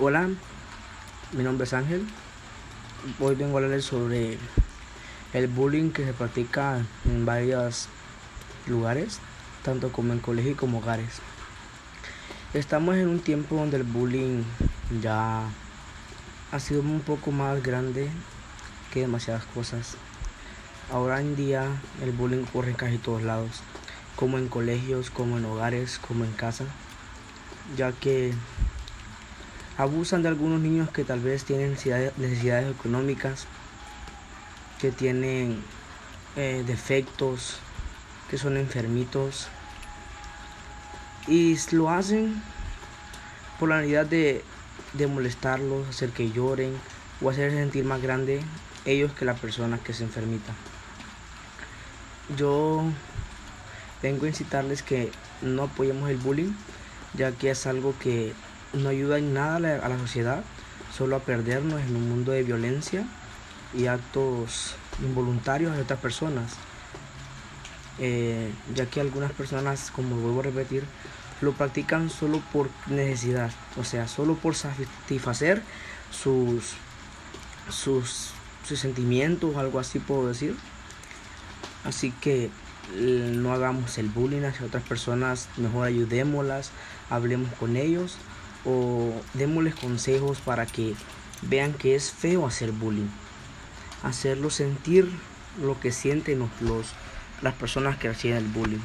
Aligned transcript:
Hola, 0.00 0.28
mi 1.30 1.44
nombre 1.44 1.66
es 1.66 1.72
Ángel. 1.72 2.04
Hoy 3.20 3.36
vengo 3.36 3.52
a 3.52 3.56
hablarles 3.58 3.84
sobre 3.84 4.38
el 5.32 5.46
bullying 5.46 5.92
que 5.92 6.04
se 6.04 6.12
practica 6.12 6.84
en 7.04 7.24
varios 7.24 7.86
lugares, 8.66 9.20
tanto 9.62 9.92
como 9.92 10.12
en 10.12 10.18
colegios 10.18 10.58
como 10.58 10.78
hogares. 10.78 11.20
Estamos 12.54 12.96
en 12.96 13.06
un 13.06 13.20
tiempo 13.20 13.54
donde 13.54 13.76
el 13.76 13.84
bullying 13.84 14.42
ya 15.00 15.44
ha 16.50 16.58
sido 16.58 16.80
un 16.80 17.00
poco 17.00 17.30
más 17.30 17.62
grande 17.62 18.10
que 18.92 19.02
demasiadas 19.02 19.44
cosas. 19.44 19.94
Ahora 20.90 21.20
en 21.20 21.36
día 21.36 21.68
el 22.02 22.10
bullying 22.10 22.42
ocurre 22.42 22.70
en 22.70 22.76
casi 22.76 22.98
todos 22.98 23.22
lados, 23.22 23.62
como 24.16 24.38
en 24.38 24.48
colegios, 24.48 25.10
como 25.10 25.38
en 25.38 25.44
hogares, 25.44 26.00
como 26.00 26.24
en 26.24 26.32
casa, 26.32 26.64
ya 27.76 27.92
que 27.92 28.34
abusan 29.76 30.22
de 30.22 30.28
algunos 30.28 30.60
niños 30.60 30.90
que 30.90 31.04
tal 31.04 31.20
vez 31.20 31.44
tienen 31.44 31.72
necesidades, 31.72 32.70
económicas, 32.70 33.46
que 34.80 34.92
tienen 34.92 35.62
eh, 36.36 36.62
defectos, 36.66 37.58
que 38.30 38.38
son 38.38 38.56
enfermitos. 38.56 39.48
Y 41.26 41.58
lo 41.72 41.90
hacen 41.90 42.42
por 43.58 43.68
la 43.68 43.76
necesidad 43.76 44.06
de, 44.06 44.44
de 44.92 45.06
molestarlos, 45.06 45.88
hacer 45.88 46.10
que 46.10 46.30
lloren 46.30 46.76
o 47.20 47.30
hacer 47.30 47.50
sentir 47.50 47.84
más 47.84 48.02
grande 48.02 48.40
ellos 48.84 49.12
que 49.12 49.24
la 49.24 49.34
persona 49.34 49.78
que 49.78 49.94
se 49.94 50.04
enfermita. 50.04 50.52
Yo 52.36 52.84
vengo 54.02 54.26
a 54.26 54.28
incitarles 54.28 54.82
que 54.82 55.10
no 55.42 55.64
apoyemos 55.64 56.10
el 56.10 56.18
bullying, 56.18 56.52
ya 57.14 57.32
que 57.32 57.50
es 57.50 57.66
algo 57.66 57.94
que 57.98 58.34
no 58.76 58.88
ayuda 58.88 59.18
en 59.18 59.34
nada 59.34 59.56
a 59.56 59.88
la, 59.88 59.98
sociedad, 59.98 60.44
solo 60.96 61.16
a 61.16 61.20
perdernos 61.20 61.80
en 61.80 61.96
un 61.96 62.08
mundo 62.08 62.32
de 62.32 62.42
violencia 62.42 63.06
y 63.74 63.86
actos 63.86 64.74
involuntarios 65.02 65.74
de 65.76 65.82
otras 65.82 66.00
personas. 66.00 66.52
Eh, 67.98 68.52
ya 68.74 68.86
que 68.86 69.00
algunas 69.00 69.32
personas, 69.32 69.90
como 69.90 70.16
vuelvo 70.16 70.40
a 70.40 70.44
repetir, 70.44 70.84
lo 71.40 71.52
practican 71.52 72.10
solo 72.10 72.42
por 72.52 72.70
necesidad, 72.86 73.52
o 73.76 73.84
sea, 73.84 74.08
solo 74.08 74.34
por 74.34 74.54
satisfacer 74.54 75.62
sus, 76.10 76.72
sus, 77.68 78.30
sus 78.66 78.78
sentimientos, 78.78 79.56
algo 79.56 79.78
así 79.78 79.98
puedo 79.98 80.28
decir. 80.28 80.56
Así 81.84 82.12
que 82.12 82.50
no 82.96 83.52
hagamos 83.52 83.98
el 83.98 84.08
bullying 84.08 84.42
hacia 84.42 84.66
otras 84.66 84.82
personas, 84.82 85.48
mejor 85.56 85.86
ayudémoslas, 85.86 86.70
hablemos 87.10 87.52
con 87.54 87.76
ellos 87.76 88.18
o 88.64 89.12
démosles 89.34 89.74
consejos 89.74 90.40
para 90.40 90.66
que 90.66 90.94
vean 91.42 91.74
que 91.74 91.94
es 91.94 92.10
feo 92.10 92.46
hacer 92.46 92.72
bullying. 92.72 93.08
Hacerlos 94.02 94.54
sentir 94.54 95.10
lo 95.60 95.78
que 95.80 95.92
sienten 95.92 96.38
los, 96.60 96.92
las 97.42 97.54
personas 97.54 97.98
que 97.98 98.08
hacían 98.08 98.38
el 98.38 98.48
bullying. 98.48 98.80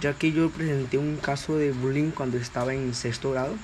Ya 0.00 0.14
que 0.14 0.32
yo 0.32 0.50
presenté 0.50 0.98
un 0.98 1.16
caso 1.16 1.56
de 1.56 1.72
bullying 1.72 2.10
cuando 2.10 2.38
estaba 2.38 2.74
en 2.74 2.94
sexto 2.94 3.32
grado, 3.32 3.54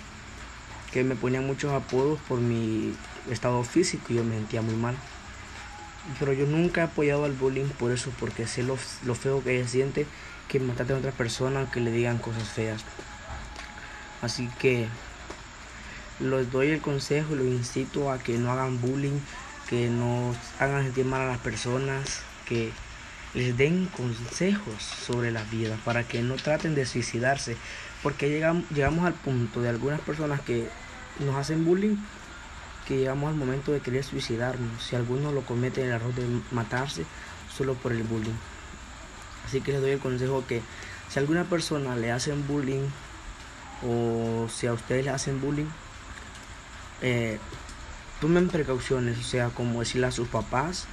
que 0.93 1.03
me 1.03 1.17
ponían 1.17 1.47
muchos 1.47 1.73
apodos 1.73 2.19
por 2.29 2.41
mi 2.41 2.95
estado 3.31 3.63
físico 3.65 4.07
y 4.11 4.17
yo 4.17 4.25
me 4.25 4.35
sentía 4.35 4.63
muy 4.63 4.75
mal. 4.75 4.97
Pero 6.19 6.33
yo 6.33 6.47
nunca 6.47 6.83
he 6.83 6.85
apoyado 6.85 7.25
al 7.25 7.33
bullying 7.33 7.69
por 7.79 7.91
eso, 7.91 8.13
porque 8.21 8.47
sé 8.47 8.63
lo, 8.63 8.77
feo 8.77 9.43
que 9.43 9.59
ella 9.59 9.69
siente 9.69 10.07
que 10.49 10.61
matar 10.61 10.93
a 10.93 10.97
otra 10.97 11.11
persona, 11.11 11.71
que 11.71 11.81
le 11.81 11.91
digan 11.91 12.19
cosas 12.19 12.49
feas. 12.49 12.85
Así 14.23 14.49
que 14.59 14.89
les 16.21 16.51
doy 16.51 16.71
el 16.71 16.81
consejo 16.81 17.35
los 17.35 17.47
incito 17.47 18.11
a 18.11 18.19
que 18.19 18.39
no 18.39 18.53
hagan 18.53 18.81
bullying, 18.81 19.21
que 19.69 19.89
no 19.89 20.35
hagan 20.59 20.85
sentir 20.85 21.05
mal 21.05 21.23
a 21.23 21.27
las 21.27 21.39
personas, 21.39 22.23
que 22.47 22.73
les 23.35 23.57
den 23.57 23.87
consejos 23.97 24.83
sobre 24.83 25.31
la 25.31 25.43
vida 25.45 25.79
para 25.85 26.05
que 26.05 26.23
no 26.23 26.37
traten 26.37 26.75
de 26.75 26.87
suicidarse. 26.87 27.57
Porque 28.03 28.29
llegamos, 28.29 28.65
llegamos 28.71 29.05
al 29.05 29.15
punto 29.15 29.61
de 29.61 29.69
algunas 29.69 30.01
personas 30.01 30.41
que 30.41 30.69
nos 31.19 31.35
hacen 31.37 31.65
bullying 31.65 31.97
que 32.87 32.97
llegamos 32.99 33.31
al 33.31 33.37
momento 33.37 33.73
de 33.73 33.81
querer 33.81 34.05
suicidarnos. 34.05 34.83
Si 34.83 34.95
alguno 34.97 35.33
lo 35.33 35.43
comete 35.43 35.83
el 35.83 35.91
error 35.91 36.15
de 36.15 36.25
matarse 36.53 37.05
solo 37.55 37.75
por 37.75 37.93
el 37.93 38.05
bullying. 38.05 38.37
Así 39.45 39.61
que 39.61 39.73
les 39.73 39.81
doy 39.81 39.91
el 39.91 39.99
consejo 39.99 40.45
que 40.47 40.63
si 41.09 41.19
alguna 41.19 41.45
persona 41.45 41.97
le 41.97 42.13
hacen 42.13 42.47
bullying 42.47 42.89
o 43.85 44.49
si 44.49 44.67
a 44.67 44.73
ustedes 44.73 45.05
le 45.05 45.11
hacen 45.11 45.41
bullying, 45.41 45.67
eh, 47.03 47.39
tomen 48.21 48.49
precauciones, 48.49 49.19
o 49.19 49.23
sea, 49.23 49.49
como 49.49 49.81
decirle 49.81 50.07
a 50.07 50.13
sus 50.13 50.29
papás, 50.29 50.87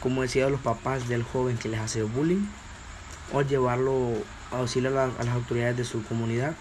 como 0.00 0.22
decía 0.22 0.46
a 0.46 0.50
los 0.50 0.60
papás 0.60 1.08
del 1.08 1.22
joven 1.22 1.58
que 1.58 1.68
les 1.68 1.80
hace 1.80 2.02
bullying, 2.02 2.46
o 3.32 3.42
llevarlo 3.42 4.12
a 4.52 4.62
decirle 4.62 4.88
a, 4.88 5.06
las 5.06 5.28
autoridades 5.28 5.76
de 5.76 5.84
su 5.84 6.02
comunidad 6.04 6.54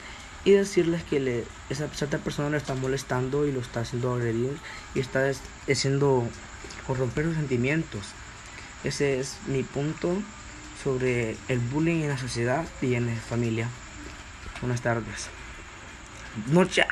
y 0.43 0.51
decirles 0.51 1.03
que 1.03 1.45
esa 1.69 1.87
cierta 1.89 2.17
persona 2.19 2.49
le 2.49 2.57
está 2.57 2.73
molestando 2.73 3.45
y 3.47 3.51
lo 3.51 3.59
está 3.59 3.81
haciendo 3.81 4.13
agredir 4.13 4.57
y 4.95 4.99
está 4.99 5.29
haciendo 5.69 6.27
corromper 6.85 7.25
sus 7.25 7.35
sentimientos. 7.35 8.07
Ese 8.83 9.19
es 9.19 9.37
mi 9.47 9.63
punto 9.63 10.15
sobre 10.83 11.35
el 11.47 11.59
bullying 11.59 12.03
en 12.03 12.09
la 12.09 12.17
sociedad 12.17 12.65
y 12.81 12.93
en 12.95 13.07
la 13.07 13.15
familia. 13.15 13.69
Buenas 14.61 14.81
tardes. 14.81 15.29
Noche. 16.47 16.85